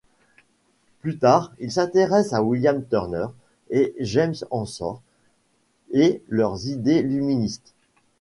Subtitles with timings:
[1.01, 3.27] Plus tard, il s'intéresse à William Turner
[3.69, 4.99] et James Ensor
[5.91, 7.75] et leurs idées luministes.